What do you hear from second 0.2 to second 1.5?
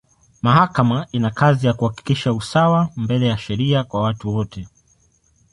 Mahakama ina